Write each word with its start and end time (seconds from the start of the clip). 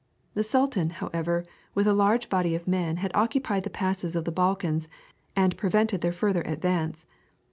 The 0.33 0.41
sultan, 0.43 0.89
however, 0.89 1.45
with 1.75 1.85
a 1.85 1.93
large 1.93 2.27
body 2.27 2.55
of 2.55 2.67
men 2.67 2.97
had 2.97 3.11
occupied 3.13 3.61
the 3.65 3.69
passes 3.69 4.15
of 4.15 4.25
the 4.25 4.31
Balkans 4.31 4.87
and 5.35 5.55
prevented 5.55 6.01
their 6.01 6.11
farther 6.11 6.41
advance. 6.41 7.05